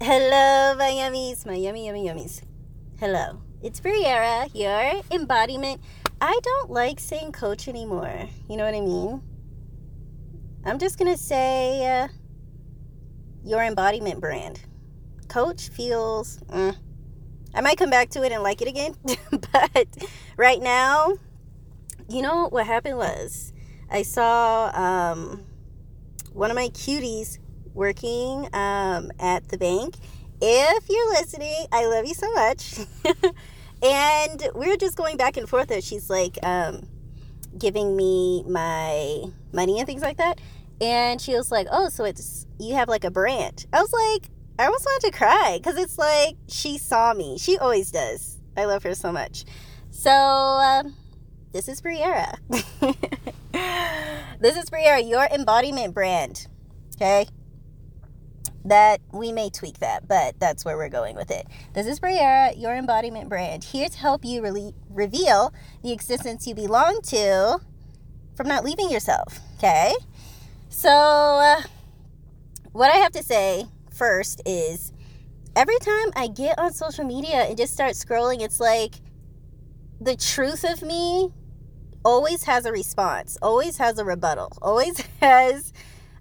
[0.00, 2.40] Hello, my yummies, my yummy, yummy, yummies.
[3.00, 5.80] Hello, it's Briera, your embodiment.
[6.20, 8.28] I don't like saying coach anymore.
[8.48, 9.20] You know what I mean?
[10.64, 12.08] I'm just gonna say uh,
[13.44, 14.60] your embodiment brand.
[15.26, 16.38] Coach feels.
[16.48, 16.76] Mm.
[17.52, 18.94] I might come back to it and like it again,
[19.52, 19.88] but
[20.36, 21.14] right now,
[22.08, 23.52] you know what happened was
[23.90, 25.44] I saw um,
[26.32, 27.40] one of my cuties
[27.78, 29.94] working um, at the bank.
[30.42, 32.80] If you're listening, I love you so much.
[33.82, 36.86] and we are just going back and forth as she's like um,
[37.56, 40.40] giving me my money and things like that.
[40.80, 44.30] And she was like, "Oh, so it's you have like a brand." I was like,
[44.58, 47.38] I almost wanted to cry because it's like she saw me.
[47.38, 48.38] She always does.
[48.56, 49.44] I love her so much.
[49.90, 50.94] So um,
[51.52, 52.38] this is Briera.
[54.40, 56.46] this is Briera, your embodiment brand.
[56.96, 57.26] Okay,
[58.68, 61.46] that we may tweak that, but that's where we're going with it.
[61.74, 65.52] This is Briera, your embodiment brand, here to help you really reveal
[65.82, 67.60] the existence you belong to
[68.34, 69.40] from not leaving yourself.
[69.56, 69.94] Okay,
[70.68, 71.62] so uh,
[72.72, 74.92] what I have to say first is
[75.56, 78.96] every time I get on social media and just start scrolling, it's like
[80.00, 81.32] the truth of me
[82.04, 85.72] always has a response, always has a rebuttal, always has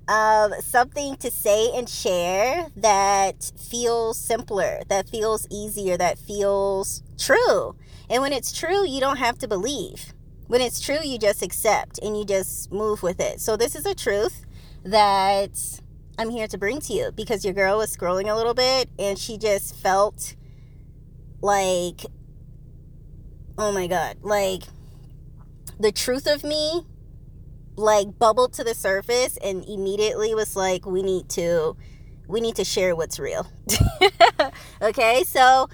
[0.07, 7.75] um, something to say and share that feels simpler, that feels easier, that feels true.
[8.09, 10.13] And when it's true, you don't have to believe.
[10.47, 13.41] When it's true, you just accept and you just move with it.
[13.41, 14.45] So, this is a truth
[14.83, 15.81] that
[16.17, 19.19] I'm here to bring to you because your girl was scrolling a little bit and
[19.19, 20.35] she just felt
[21.41, 22.05] like,
[23.57, 24.63] oh my God, like
[25.79, 26.85] the truth of me
[27.77, 31.77] like bubbled to the surface and immediately was like we need to
[32.27, 33.47] we need to share what's real.
[34.81, 35.69] Okay so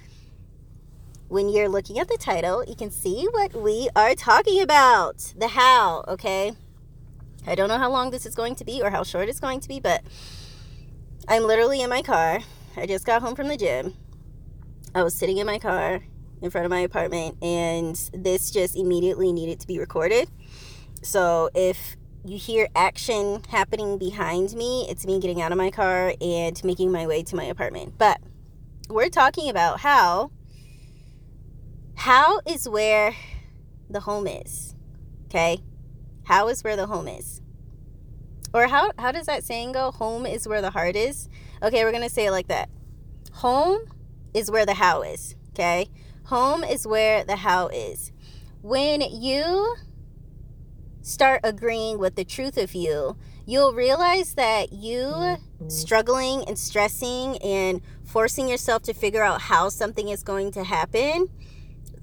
[1.28, 5.48] when you're looking at the title you can see what we are talking about the
[5.48, 6.54] how okay?
[7.48, 9.60] I don't know how long this is going to be or how short it's going
[9.62, 10.04] to be but
[11.28, 12.40] i'm literally in my car.
[12.76, 13.96] I just got home from the gym.
[14.94, 16.02] I was sitting in my car
[16.42, 20.30] in front of my apartment and this just immediately needed to be recorded
[21.04, 26.14] so if you hear action happening behind me, it's me getting out of my car
[26.22, 27.98] and making my way to my apartment.
[27.98, 28.22] But
[28.90, 30.32] we're talking about how
[31.96, 33.16] how is where
[33.90, 34.76] the home is.
[35.26, 35.60] Okay?
[36.26, 37.42] How is where the home is.
[38.54, 39.92] Or how how does that saying go?
[39.92, 41.28] Home is where the heart is.
[41.62, 42.70] Okay, we're going to say it like that.
[43.34, 43.80] Home
[44.34, 45.36] is where the how is.
[45.50, 45.90] Okay?
[46.26, 48.12] Home is where the how is.
[48.62, 49.76] When you
[51.04, 53.16] start agreeing with the truth of you,
[53.46, 55.38] you'll realize that you
[55.68, 61.30] struggling and stressing and forcing yourself to figure out how something is going to happen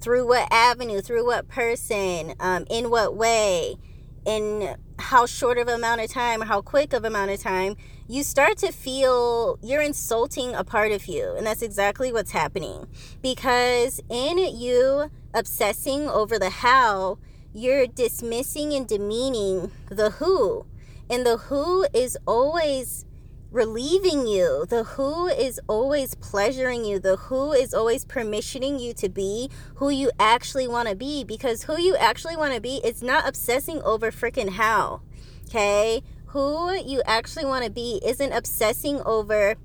[0.00, 3.76] through what avenue, through what person, um, in what way,
[4.24, 8.58] in how short of amount of time, how quick of amount of time, you start
[8.58, 11.34] to feel you're insulting a part of you.
[11.36, 12.86] And that's exactly what's happening.
[13.22, 17.18] Because in you obsessing over the how,
[17.52, 20.66] you're dismissing and demeaning the who.
[21.08, 23.04] And the who is always
[23.50, 24.64] relieving you.
[24.68, 26.98] The who is always pleasuring you.
[26.98, 31.64] The who is always permissioning you to be who you actually want to be because
[31.64, 35.02] who you actually want to be is not obsessing over freaking how.
[35.48, 36.02] Okay?
[36.26, 39.56] Who you actually want to be isn't obsessing over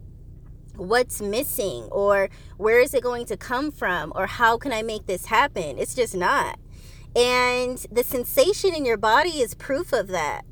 [0.78, 5.06] what's missing or where is it going to come from or how can I make
[5.06, 5.78] this happen.
[5.78, 6.60] It's just not.
[7.16, 10.44] And the sensation in your body is proof of that.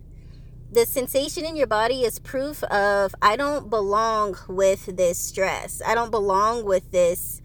[0.71, 5.81] The sensation in your body is proof of I don't belong with this stress.
[5.85, 7.41] I don't belong with this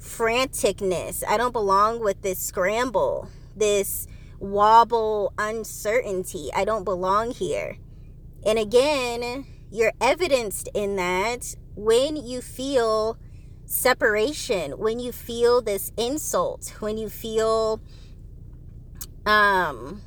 [0.00, 1.22] franticness.
[1.28, 4.08] I don't belong with this scramble, this
[4.38, 6.50] wobble uncertainty.
[6.54, 7.78] I don't belong here.
[8.44, 13.18] And again, you're evidenced in that when you feel
[13.66, 17.80] separation, when you feel this insult, when you feel
[19.26, 20.02] um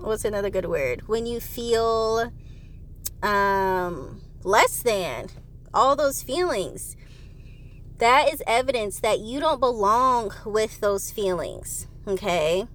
[0.00, 1.08] what's another good word?
[1.08, 2.32] When you feel
[3.22, 5.28] um less than
[5.74, 6.96] all those feelings.
[7.98, 12.66] That is evidence that you don't belong with those feelings okay?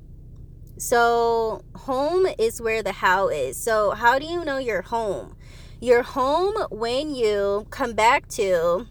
[0.77, 3.57] So home is where the how is.
[3.57, 5.35] So how do you know your home?
[5.79, 8.87] Your home when you come back to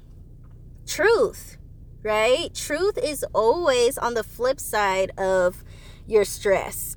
[0.87, 1.59] truth
[2.05, 2.53] right?
[2.53, 5.63] Truth is always on the flip side of
[6.13, 6.97] your stress.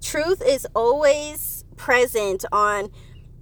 [0.00, 2.90] Truth is always present on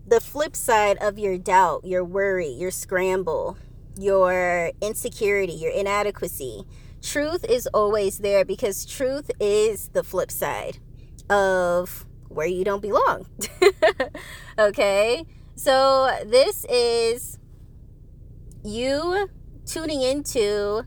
[0.06, 3.58] the flip side of your doubt, your worry, your scramble,
[3.98, 6.64] your insecurity, your inadequacy.
[7.02, 10.78] Truth is always there because truth is the flip side
[11.28, 13.26] of where you don't belong.
[14.58, 15.26] okay?
[15.56, 17.38] So this is
[18.64, 19.28] you
[19.66, 20.84] tuning into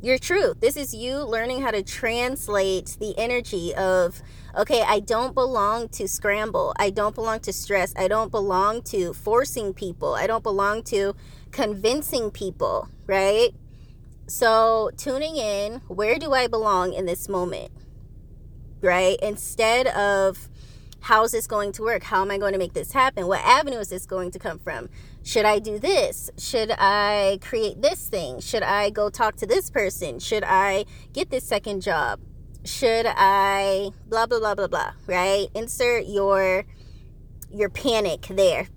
[0.00, 0.60] your truth.
[0.60, 4.22] This is you learning how to translate the energy of,
[4.56, 6.72] okay, I don't belong to scramble.
[6.76, 7.92] I don't belong to stress.
[7.96, 10.14] I don't belong to forcing people.
[10.14, 11.14] I don't belong to
[11.50, 13.50] convincing people, right?
[14.26, 17.72] So, tuning in, where do I belong in this moment?
[18.80, 19.18] Right?
[19.22, 20.48] Instead of
[21.00, 22.02] how is this going to work?
[22.04, 23.26] How am I going to make this happen?
[23.26, 24.88] What avenue is this going to come from?
[25.28, 26.30] Should I do this?
[26.38, 28.40] Should I create this thing?
[28.40, 30.20] Should I go talk to this person?
[30.20, 32.18] Should I get this second job?
[32.64, 35.48] Should I blah blah blah blah blah, right?
[35.54, 36.64] Insert your
[37.52, 38.68] your panic there.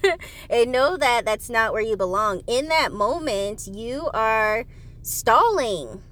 [0.50, 2.42] and know that that's not where you belong.
[2.48, 4.64] In that moment, you are
[5.02, 6.02] stalling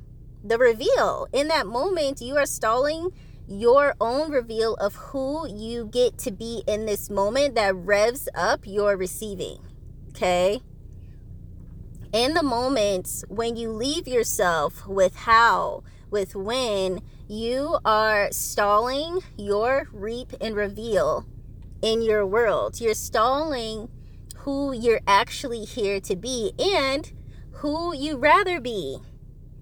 [0.45, 1.27] the reveal.
[1.33, 3.11] In that moment, you are stalling
[3.49, 8.61] your own reveal of who you get to be in this moment that revs up
[8.65, 9.68] your receiving.
[10.11, 10.61] Okay?
[12.13, 19.89] In the moments when you leave yourself with how, with when, you are stalling your
[19.93, 21.27] reap and reveal
[21.83, 22.81] in your world.
[22.81, 23.91] You're stalling
[24.39, 27.13] who you're actually here to be and
[27.53, 28.99] who you rather be.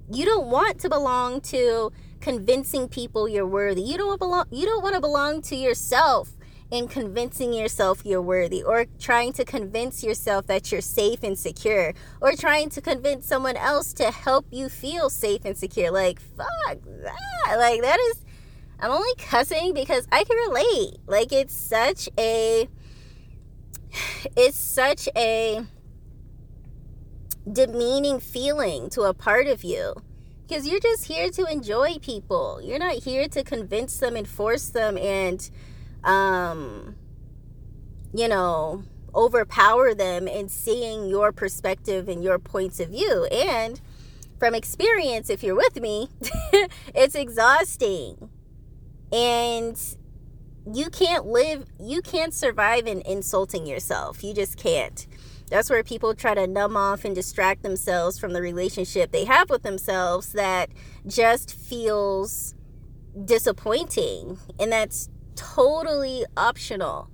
[0.08, 3.82] You don't want to belong to convincing people you're worthy.
[3.82, 6.35] You don't belong you don't want to belong to yourself
[6.70, 11.94] in convincing yourself you're worthy or trying to convince yourself that you're safe and secure
[12.20, 15.90] or trying to convince someone else to help you feel safe and secure.
[15.90, 16.48] Like fuck
[16.82, 17.56] that.
[17.56, 18.24] Like that is
[18.80, 20.98] I'm only cussing because I can relate.
[21.06, 22.68] Like it's such a
[24.36, 25.64] it's such a
[27.50, 29.94] demeaning feeling to a part of you
[30.46, 32.60] because you're just here to enjoy people.
[32.62, 35.48] You're not here to convince them and force them and,
[36.06, 36.94] um,
[38.14, 43.24] you know, overpower them in seeing your perspective and your points of view.
[43.26, 43.80] And
[44.38, 46.08] from experience, if you're with me,
[46.94, 48.30] it's exhausting.
[49.12, 49.78] And
[50.72, 54.22] you can't live, you can't survive in insulting yourself.
[54.22, 55.06] You just can't.
[55.48, 59.48] That's where people try to numb off and distract themselves from the relationship they have
[59.48, 60.70] with themselves that
[61.06, 62.54] just feels
[63.24, 64.38] disappointing.
[64.58, 67.10] And that's totally optional.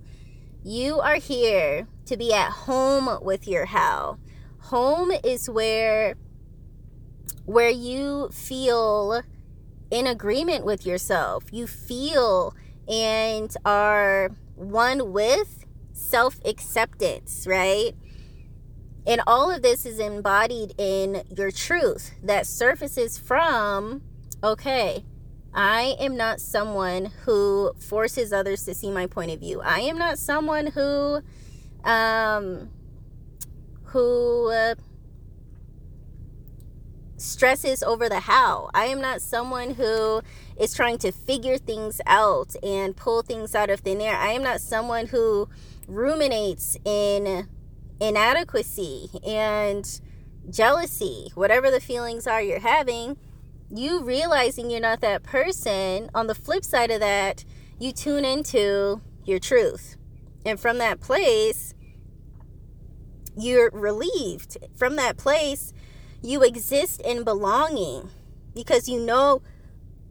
[0.63, 4.17] You are here to be at home with your how.
[4.59, 6.15] Home is where
[7.45, 9.21] where you feel
[9.91, 11.43] in agreement with yourself.
[11.51, 12.55] You feel
[12.87, 17.93] and are one with self acceptance, right?
[19.05, 24.01] And all of this is embodied in your truth that surfaces from,
[24.41, 25.03] okay,
[25.53, 29.61] I am not someone who forces others to see my point of view.
[29.61, 31.21] I am not someone who,
[31.83, 32.69] um,
[33.83, 34.75] who uh,
[37.17, 38.69] stresses over the how.
[38.73, 40.21] I am not someone who
[40.59, 44.15] is trying to figure things out and pull things out of thin air.
[44.15, 45.49] I am not someone who
[45.87, 47.47] ruminates in
[47.99, 50.01] inadequacy and
[50.49, 53.17] jealousy, whatever the feelings are you're having,
[53.75, 57.43] you realizing you're not that person, on the flip side of that,
[57.79, 59.97] you tune into your truth.
[60.45, 61.73] And from that place,
[63.37, 64.57] you're relieved.
[64.75, 65.73] From that place,
[66.21, 68.09] you exist in belonging
[68.53, 69.41] because you know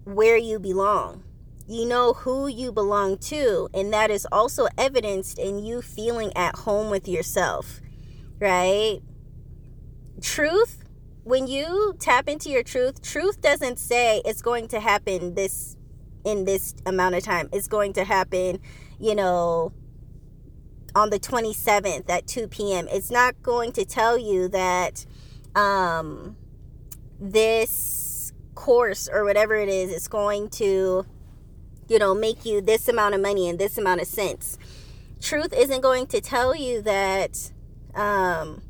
[0.05, 1.23] where you belong
[1.67, 6.55] you know who you belong to, and that is also evidenced in you feeling at
[6.57, 7.81] home with yourself,
[8.39, 9.01] right?
[10.21, 10.82] Truth,
[11.25, 15.77] when you tap into your truth, truth doesn't say it's going to happen this
[16.25, 17.49] in this amount of time.
[17.53, 18.61] It's going to happen,
[18.99, 19.73] you know,
[20.95, 22.87] on the 27th at 2 p.m.
[22.91, 25.07] It's not going to tell you that
[25.55, 26.37] um
[27.21, 31.05] this course or whatever it is is going to
[31.93, 34.59] you know, make you this amount of money and this amount of cents.
[35.21, 37.53] Truth isn't going to tell you that
[37.95, 38.63] um,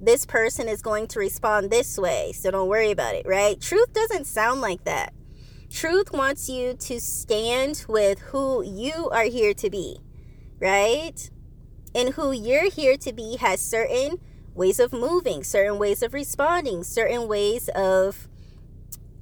[0.00, 3.60] this person is going to respond this way, so don't worry about it, right?
[3.60, 5.12] Truth doesn't sound like that.
[5.70, 9.98] Truth wants you to stand with who you are here to be,
[10.58, 11.30] right?
[11.94, 14.18] And who you're here to be has certain
[14.54, 18.26] ways of moving, certain ways of responding, certain ways of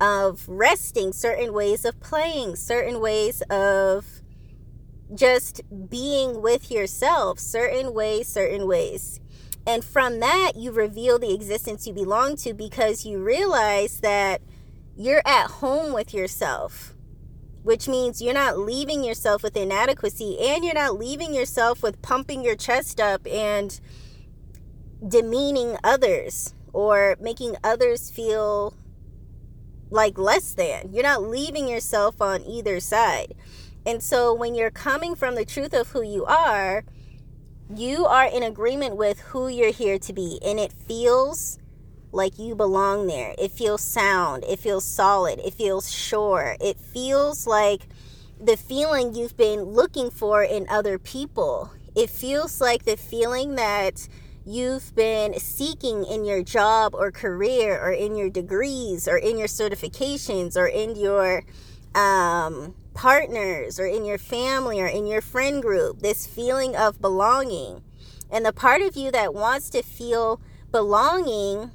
[0.00, 4.20] of resting, certain ways of playing, certain ways of
[5.12, 9.20] just being with yourself, certain ways, certain ways.
[9.68, 14.40] And from that, you reveal the existence you belong to because you realize that
[14.96, 16.94] you're at home with yourself,
[17.64, 22.42] which means you're not leaving yourself with inadequacy and you're not leaving yourself with pumping
[22.42, 23.78] your chest up and
[25.06, 28.74] demeaning others or making others feel
[29.90, 30.94] like less than.
[30.94, 33.34] You're not leaving yourself on either side.
[33.84, 36.84] And so when you're coming from the truth of who you are,
[37.74, 40.38] you are in agreement with who you're here to be.
[40.44, 41.58] And it feels
[42.12, 43.34] like you belong there.
[43.38, 44.44] It feels sound.
[44.44, 45.38] It feels solid.
[45.40, 46.56] It feels sure.
[46.60, 47.82] It feels like
[48.40, 51.72] the feeling you've been looking for in other people.
[51.94, 54.08] It feels like the feeling that
[54.46, 59.48] you've been seeking in your job or career or in your degrees or in your
[59.48, 61.44] certifications or in your
[61.94, 67.80] um, partners or in your family or in your friend group, this feeling of belonging.
[68.28, 70.40] And the part of you that wants to feel
[70.72, 71.70] belonging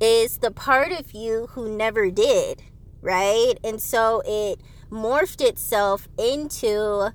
[0.00, 2.62] is the part of you who never did,
[3.02, 3.56] right?
[3.62, 7.10] And so it morphed itself into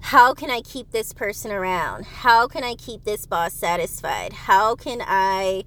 [0.00, 2.04] how can I keep this person around?
[2.04, 4.32] How can I keep this boss satisfied?
[4.32, 5.62] How can I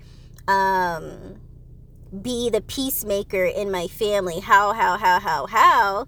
[0.50, 1.40] um,
[2.22, 4.40] be the peacemaker in my family?
[4.40, 6.08] How, how, how, how, how?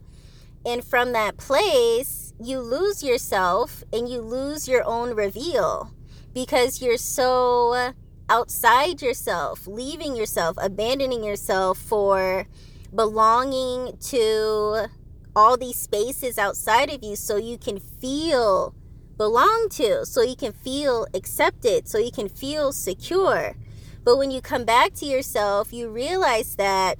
[0.65, 5.91] And from that place, you lose yourself and you lose your own reveal
[6.34, 7.93] because you're so
[8.29, 12.48] outside yourself, leaving yourself, abandoning yourself for
[12.93, 14.88] belonging to
[15.36, 18.74] all these spaces outside of you so you can feel
[19.17, 23.55] belong to, so you can feel accepted, so you can feel secure.
[24.03, 26.98] But when you come back to yourself, you realize that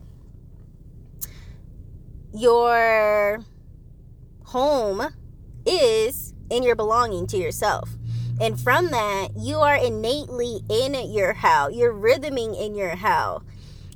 [2.34, 3.40] your
[4.46, 5.02] home
[5.66, 7.90] is in your belonging to yourself.
[8.40, 11.70] And from that, you are innately in your how.
[11.70, 13.44] You're rhythming in your how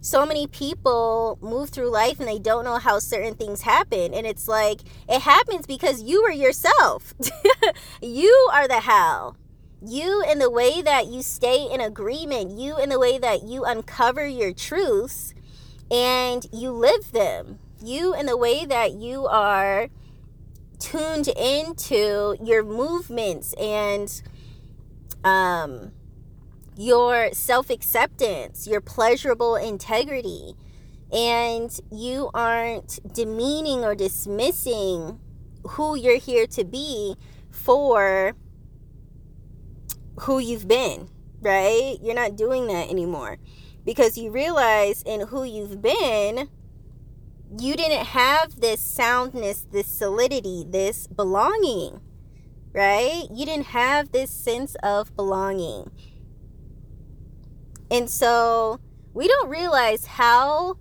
[0.05, 4.13] so many people move through life and they don't know how certain things happen.
[4.13, 7.15] And it's like, it happens because you are yourself.
[8.03, 9.35] you are the how.
[9.87, 13.65] You, in the way that you stay in agreement, you, in the way that you
[13.65, 15.35] uncover your truths
[15.91, 19.89] and you live them, you, in the way that you are
[20.79, 24.23] tuned into your movements and,
[25.23, 25.91] um,
[26.77, 30.55] your self acceptance, your pleasurable integrity,
[31.11, 35.19] and you aren't demeaning or dismissing
[35.69, 37.15] who you're here to be
[37.49, 38.35] for
[40.21, 41.09] who you've been,
[41.41, 41.97] right?
[42.01, 43.37] You're not doing that anymore
[43.85, 46.49] because you realize in who you've been,
[47.57, 52.01] you didn't have this soundness, this solidity, this belonging,
[52.73, 53.23] right?
[53.31, 55.91] You didn't have this sense of belonging.
[57.91, 58.79] And so
[59.13, 60.77] we don't realize how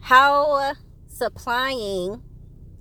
[0.00, 0.74] how
[1.06, 2.22] supplying,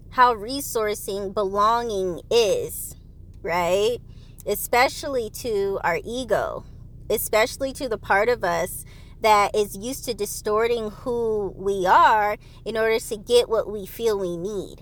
[0.10, 2.96] how resourcing belonging is,
[3.42, 4.00] right?
[4.46, 6.66] Especially to our ego,
[7.10, 8.86] especially to the part of us
[9.22, 14.20] that is used to distorting who we are in order to get what we feel
[14.20, 14.82] we need.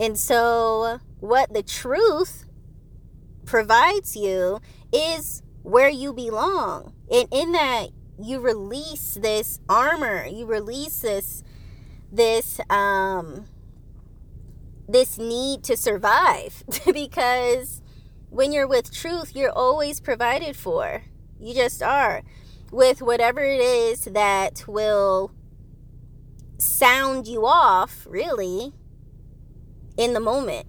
[0.00, 2.46] And so, what the truth
[3.44, 4.60] provides you
[4.92, 6.94] is where you belong.
[7.10, 11.42] And in that, you release this armor, you release this
[12.12, 13.46] this um
[14.88, 17.82] this need to survive because
[18.30, 21.02] when you're with truth, you're always provided for.
[21.38, 22.22] You just are
[22.70, 25.32] with whatever it is that will
[26.58, 28.72] sound you off, really,
[29.96, 30.66] in the moment.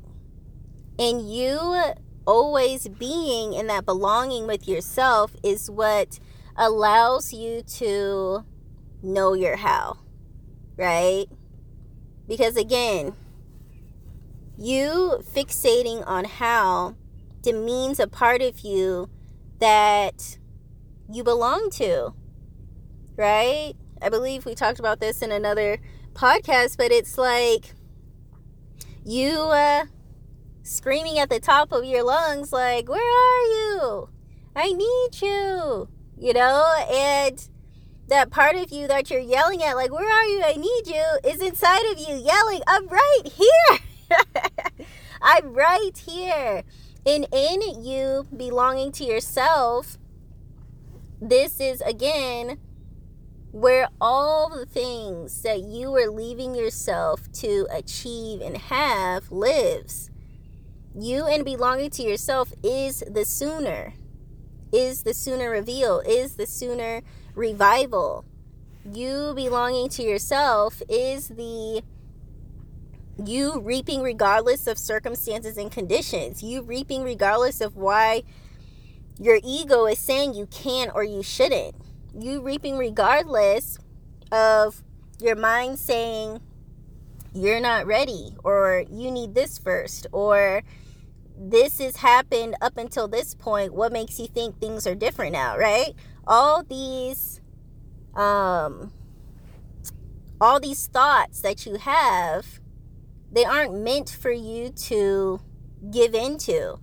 [0.98, 1.94] And you
[2.25, 6.20] always being in that belonging with yourself is what
[6.56, 8.44] allows you to
[9.03, 9.98] know your how,
[10.77, 11.25] right?
[12.27, 13.13] Because again,
[14.58, 16.96] you fixating on how
[17.41, 19.10] demeans a part of you
[19.60, 20.38] that
[21.12, 22.13] you belong to,
[23.15, 23.74] right?
[24.01, 25.79] I believe we talked about this in another
[26.13, 27.74] podcast, but it's like
[29.05, 29.86] you uh,
[30.63, 34.10] screaming at the top of your lungs, like, Where are you?
[34.55, 35.89] I need you.
[36.17, 37.48] You know, and
[38.10, 40.43] that part of you that you're yelling at, like, Where are you?
[40.43, 43.79] I need you, is inside of you yelling, I'm right here.
[45.21, 46.63] I'm right here.
[47.05, 49.98] And in you belonging to yourself,
[51.22, 52.60] this is again
[53.51, 60.12] where all the things that you are leaving yourself to achieve and have lives
[60.96, 63.93] you and belonging to yourself is the sooner,
[64.74, 67.01] is the sooner reveal, is the sooner
[67.34, 68.25] revival.
[68.84, 71.81] You belonging to yourself is the
[73.18, 76.44] you reaping regardless of circumstances and conditions.
[76.44, 78.24] You reaping regardless of why
[79.20, 81.75] your ego is saying you can or you shouldn't.
[82.18, 83.77] You reaping regardless
[84.32, 84.84] of
[85.20, 86.41] your mind saying
[87.34, 90.63] you're not ready or you need this first or
[91.38, 95.58] this has happened up until this point what makes you think things are different now
[95.58, 95.94] right
[96.27, 97.39] all these
[98.15, 98.91] um
[100.41, 102.61] all these thoughts that you have
[103.31, 105.39] they aren't meant for you to
[105.91, 106.77] give into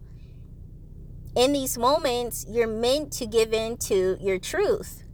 [1.36, 5.04] in these moments you're meant to give into your truth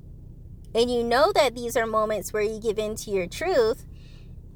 [0.74, 3.84] and you know that these are moments where you give into your truth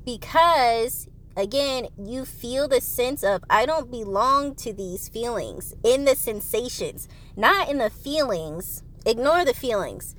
[0.04, 1.08] because
[1.38, 7.08] again, you feel the sense of, I don't belong to these feelings in the sensations,
[7.36, 8.82] not in the feelings.
[9.06, 10.16] Ignore the feelings.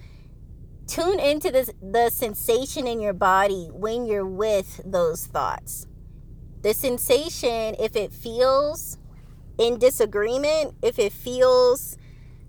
[0.87, 5.85] Tune into the, the sensation in your body when you're with those thoughts.
[6.61, 8.97] The sensation, if it feels
[9.57, 11.97] in disagreement, if it feels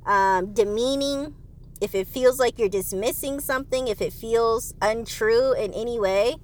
[0.06, 1.34] um, demeaning,
[1.80, 6.36] if it feels like you're dismissing something, if it feels untrue in any way,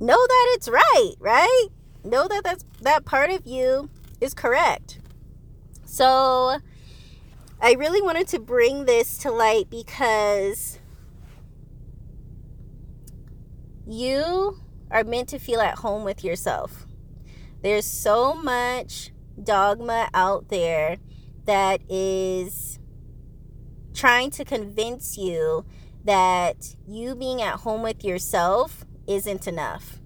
[0.00, 1.66] know that it's right, right?
[2.04, 5.00] Know that that's that part of you is correct.
[5.84, 6.60] So
[7.60, 10.78] I really wanted to bring this to light because
[13.86, 16.86] you are meant to feel at home with yourself.
[17.62, 19.10] There's so much
[19.42, 20.98] dogma out there
[21.44, 22.78] that is
[23.94, 25.64] trying to convince you
[26.04, 30.00] that you being at home with yourself isn't enough.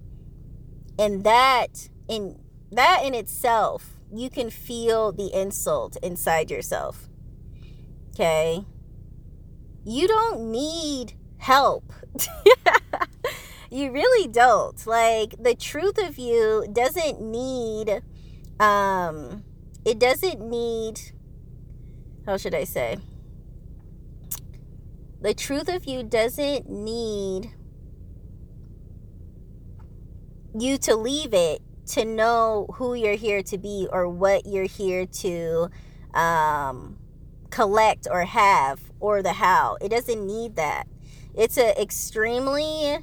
[0.99, 2.39] And that in
[2.73, 7.09] that in itself, you can feel the insult inside yourself.
[8.11, 8.65] Okay?
[9.85, 11.93] You don't need help.
[13.71, 14.87] you really don't.
[14.87, 18.03] Like the truth of you doesn't need
[18.59, 19.45] um
[19.85, 21.01] it doesn't need
[22.27, 22.99] how should I say?
[25.21, 27.55] The truth of you doesn't need
[30.59, 35.07] you to leave it to know who you're here to be or what you're here
[35.07, 35.69] to
[36.15, 36.97] um,
[37.51, 39.77] collect or have or the how.
[39.81, 40.85] It doesn't need that.
[41.35, 42.99] It's an extremely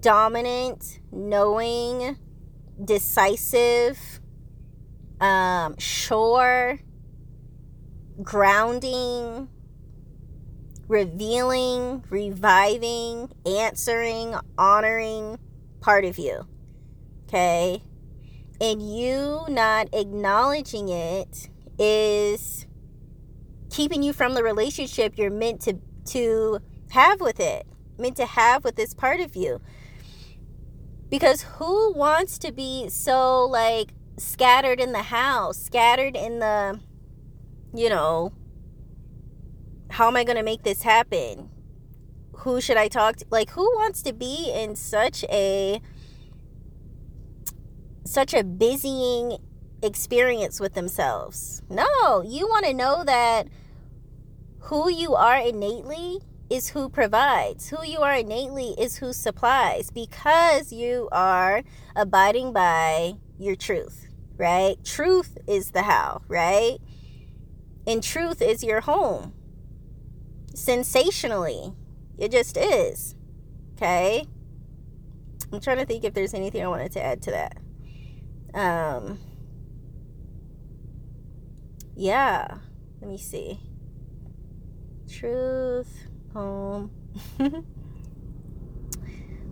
[0.00, 2.16] dominant, knowing,
[2.82, 4.20] decisive,
[5.20, 6.78] um, sure,
[8.22, 9.48] grounding,
[10.88, 15.38] revealing, reviving, answering, honoring
[15.80, 16.46] part of you.
[17.24, 17.82] Okay.
[18.60, 22.66] And you not acknowledging it is
[23.70, 27.66] keeping you from the relationship you're meant to to have with it,
[27.98, 29.60] meant to have with this part of you.
[31.08, 36.80] Because who wants to be so like scattered in the house, scattered in the
[37.74, 38.32] you know,
[39.90, 41.50] how am I going to make this happen?
[42.38, 43.26] Who should I talk to?
[43.30, 45.80] Like who wants to be in such a
[48.04, 49.38] such a busying
[49.82, 51.62] experience with themselves.
[51.68, 53.48] No, you want to know that
[54.60, 57.68] who you are innately is who provides.
[57.68, 61.62] Who you are innately is who supplies because you are
[61.94, 64.06] abiding by your truth,
[64.36, 64.76] right?
[64.84, 66.78] Truth is the how, right?
[67.86, 69.32] And truth is your home.
[70.54, 71.72] Sensationally,
[72.18, 73.14] it just is.
[73.74, 74.26] Okay?
[75.52, 77.58] I'm trying to think if there's anything I wanted to add to that.
[78.54, 79.18] Um,
[81.94, 82.58] yeah,
[83.00, 83.60] let me see.
[85.08, 86.90] Truth, home.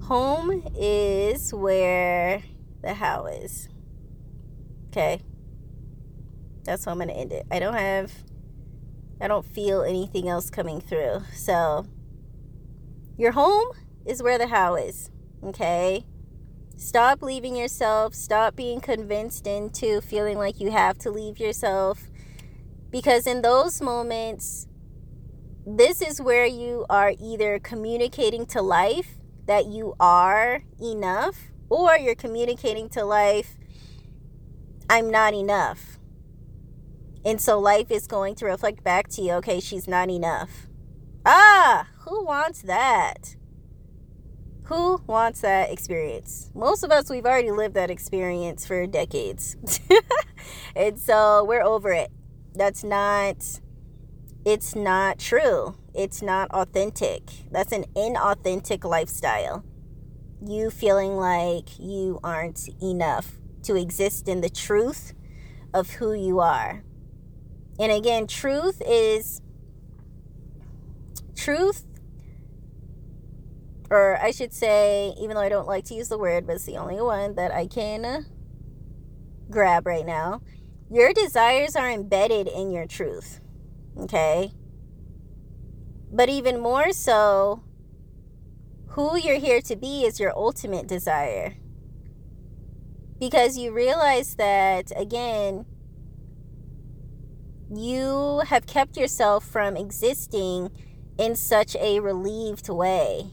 [0.02, 2.42] home is where
[2.82, 3.68] the how is.
[4.88, 5.22] Okay.
[6.64, 7.46] That's how I'm going to end it.
[7.50, 8.12] I don't have,
[9.20, 11.22] I don't feel anything else coming through.
[11.32, 11.86] So,
[13.16, 13.68] your home
[14.04, 15.10] is where the how is.
[15.42, 16.04] Okay.
[16.76, 18.14] Stop leaving yourself.
[18.14, 22.10] Stop being convinced into feeling like you have to leave yourself.
[22.90, 24.68] Because in those moments,
[25.66, 29.14] this is where you are either communicating to life
[29.46, 33.56] that you are enough, or you're communicating to life,
[34.88, 35.98] I'm not enough.
[37.24, 40.66] And so life is going to reflect back to you, okay, she's not enough.
[41.24, 43.36] Ah, who wants that?
[44.64, 46.50] Who wants that experience?
[46.54, 49.56] Most of us, we've already lived that experience for decades.
[50.76, 52.10] and so we're over it.
[52.54, 53.60] That's not
[54.44, 55.76] it's not true.
[55.94, 57.22] It's not authentic.
[57.50, 59.64] That's an inauthentic lifestyle.
[60.44, 65.14] You feeling like you aren't enough to exist in the truth
[65.72, 66.84] of who you are.
[67.78, 69.40] And again, truth is
[71.34, 71.84] truth
[73.90, 76.64] or I should say, even though I don't like to use the word, but it's
[76.64, 78.20] the only one that I can uh,
[79.50, 80.42] grab right now.
[80.90, 83.40] Your desires are embedded in your truth.
[83.98, 84.52] Okay?
[86.12, 87.62] But even more so,
[88.88, 91.56] who you're here to be is your ultimate desire.
[93.18, 95.66] Because you realize that, again,
[97.70, 100.70] you have kept yourself from existing
[101.18, 103.30] in such a relieved way.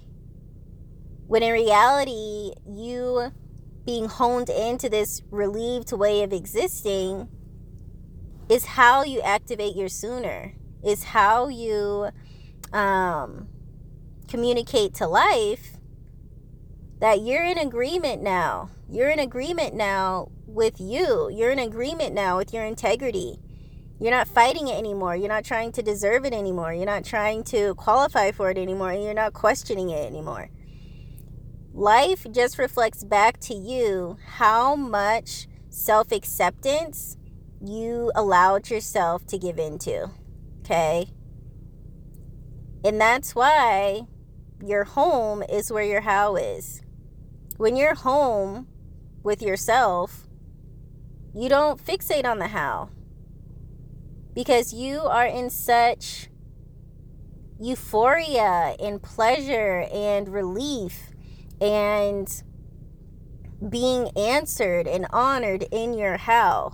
[1.27, 3.31] When in reality, you
[3.85, 7.27] being honed into this relieved way of existing
[8.51, 10.51] is how you activate your sooner,
[10.83, 12.09] is how you
[12.73, 13.47] um,
[14.27, 15.77] communicate to life
[16.99, 18.69] that you're in agreement now.
[18.89, 21.29] You're in agreement now with you.
[21.31, 23.39] You're in agreement now with your integrity.
[24.01, 25.15] You're not fighting it anymore.
[25.15, 26.73] You're not trying to deserve it anymore.
[26.73, 28.91] You're not trying to qualify for it anymore.
[28.91, 30.49] You're not questioning it anymore.
[31.73, 37.15] Life just reflects back to you how much self acceptance
[37.63, 40.09] you allowed yourself to give into.
[40.61, 41.09] Okay?
[42.83, 44.07] And that's why
[44.63, 46.81] your home is where your how is.
[47.57, 48.67] When you're home
[49.23, 50.27] with yourself,
[51.33, 52.89] you don't fixate on the how
[54.33, 56.29] because you are in such
[57.59, 61.11] euphoria and pleasure and relief
[61.59, 62.43] and
[63.69, 66.73] being answered and honored in your how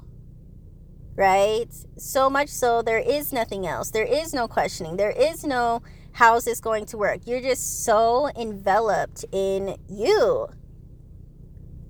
[1.18, 1.68] right?
[1.98, 3.92] So much so, there is nothing else.
[3.92, 4.96] There is no questioning.
[4.96, 5.82] There is no
[6.14, 7.22] how's this going to work.
[7.26, 10.48] You're just so enveloped in you.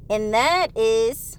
[0.10, 1.38] And that is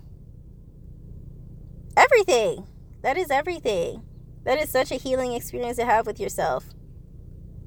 [1.97, 2.67] everything.
[3.03, 4.03] That is everything.
[4.45, 6.67] That is such a healing experience to have with yourself.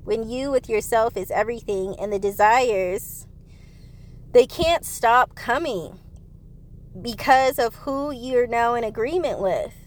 [0.03, 3.27] When you with yourself is everything and the desires,
[4.33, 5.99] they can't stop coming
[6.99, 9.80] because of who you're now in agreement with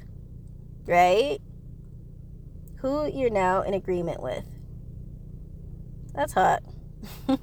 [0.87, 1.39] right?
[2.79, 4.45] Who you're now in agreement with.
[6.15, 6.63] That's hot.
[7.29, 7.37] All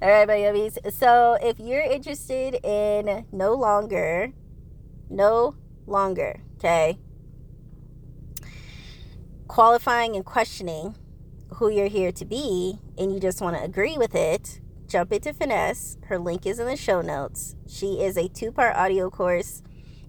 [0.00, 0.78] right, my yummies.
[0.92, 4.32] So if you're interested in no longer,
[5.10, 6.98] no longer, okay,
[9.48, 10.96] qualifying and questioning
[11.56, 15.32] who you're here to be, and you just want to agree with it, jump into
[15.32, 15.98] Finesse.
[16.06, 17.56] Her link is in the show notes.
[17.68, 19.62] She is a two part audio course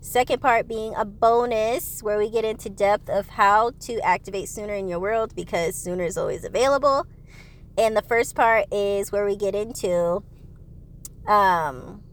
[0.03, 4.73] Second part being a bonus where we get into depth of how to activate Sooner
[4.73, 7.07] in your world because Sooner is always available.
[7.77, 10.21] And the first part is where we get into
[11.25, 12.03] um,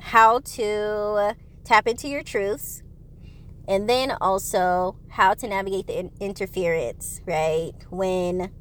[0.00, 2.80] how to tap into your truths
[3.66, 7.72] and then also how to navigate the in- interference, right?
[7.90, 8.52] When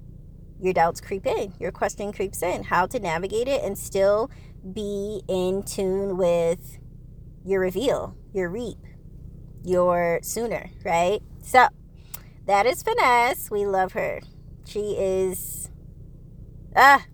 [0.60, 4.32] your doubts creep in, your question creeps in, how to navigate it and still
[4.74, 6.80] be in tune with
[7.46, 8.80] your reveal, your reap,
[9.64, 11.22] your sooner, right?
[11.44, 11.68] So
[12.46, 13.50] that is Finesse.
[13.52, 14.22] We love her.
[14.66, 15.70] She is
[16.76, 17.06] ah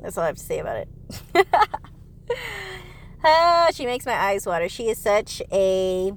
[0.00, 0.88] that's all I have to say about it.
[3.24, 4.68] ah, she makes my eyes water.
[4.68, 6.12] She is such a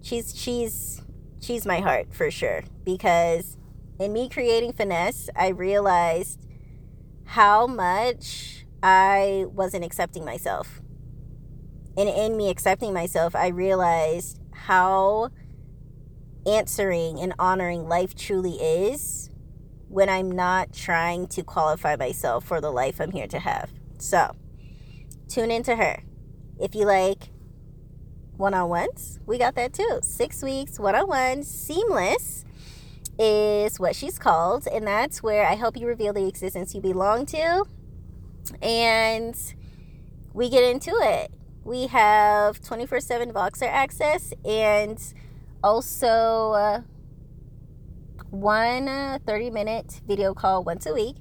[0.00, 1.02] she's she's
[1.40, 3.56] she's my heart for sure because
[3.98, 6.46] in me creating finesse, I realized
[7.24, 10.79] how much I wasn't accepting myself
[11.96, 15.30] and in me accepting myself, I realized how
[16.46, 19.30] answering and honoring life truly is
[19.88, 23.70] when I'm not trying to qualify myself for the life I'm here to have.
[23.98, 24.34] So,
[25.28, 26.02] tune into her.
[26.60, 27.30] If you like
[28.36, 30.00] one on ones, we got that too.
[30.02, 32.44] Six weeks, one on one, seamless
[33.18, 34.66] is what she's called.
[34.66, 37.64] And that's where I help you reveal the existence you belong to.
[38.62, 39.36] And
[40.32, 41.32] we get into it
[41.64, 44.98] we have 24 7 Voxer access and
[45.62, 46.80] also uh,
[48.30, 51.16] one uh, 30 minute video call once a week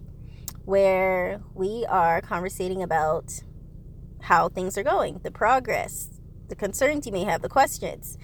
[0.65, 3.43] where we are conversating about
[4.21, 6.09] how things are going, the progress,
[6.47, 8.17] the concerns you may have, the questions.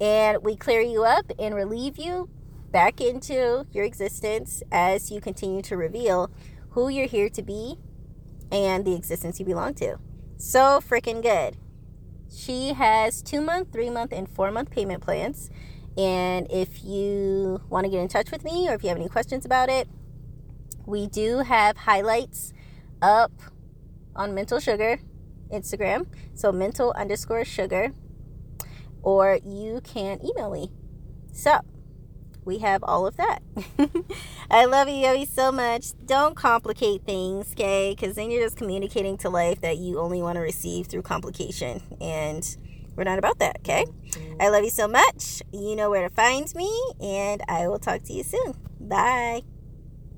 [0.00, 2.28] And we clear you up and relieve you
[2.70, 6.30] back into your existence as you continue to reveal
[6.70, 7.78] who you're here to be
[8.52, 9.98] and the existence you belong to.
[10.36, 11.56] So freaking good.
[12.34, 15.50] She has two month, three month, and four month payment plans.
[15.96, 19.08] And if you want to get in touch with me or if you have any
[19.08, 19.88] questions about it,
[20.84, 22.52] we do have highlights
[23.00, 23.32] up
[24.14, 24.98] on Mental Sugar
[25.52, 26.06] Instagram.
[26.34, 27.92] So mental underscore sugar.
[29.02, 30.72] Or you can email me.
[31.32, 31.60] So
[32.46, 33.42] we have all of that.
[34.50, 35.88] I love you, Yowie, so much.
[36.06, 37.94] Don't complicate things, okay?
[37.94, 41.82] Because then you're just communicating to life that you only want to receive through complication.
[42.00, 42.56] And
[42.94, 43.84] we're not about that, okay?
[43.84, 44.40] Mm-hmm.
[44.40, 45.42] I love you so much.
[45.52, 48.54] You know where to find me, and I will talk to you soon.
[48.80, 49.42] Bye.